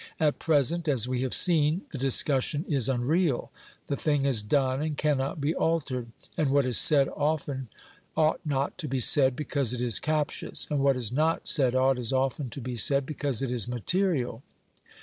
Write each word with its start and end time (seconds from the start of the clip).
At 0.19 0.39
present, 0.39 0.87
as 0.87 1.07
we 1.07 1.21
have 1.21 1.31
seen, 1.35 1.83
the 1.91 1.97
discussion 1.99 2.65
is 2.67 2.89
unreal. 2.89 3.51
The 3.85 3.95
thing 3.95 4.25
is 4.25 4.41
done 4.41 4.81
and 4.81 4.97
cannot 4.97 5.39
be 5.39 5.53
altered; 5.53 6.07
and 6.35 6.49
what 6.49 6.65
is 6.65 6.79
said 6.79 7.07
often 7.09 7.67
ought 8.17 8.39
not 8.43 8.79
to 8.79 8.87
be 8.87 8.99
said 8.99 9.35
because 9.35 9.75
it 9.75 9.81
is 9.81 9.99
captious, 9.99 10.65
and 10.71 10.79
what 10.79 10.95
is 10.95 11.11
not 11.11 11.47
said 11.47 11.75
ought 11.75 11.99
as 11.99 12.11
often 12.11 12.49
to 12.49 12.61
be 12.61 12.75
said 12.75 13.05
because 13.05 13.43
it 13.43 13.51
is 13.51 13.67
material. 13.67 14.41